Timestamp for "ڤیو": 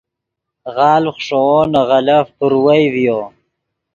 2.93-3.19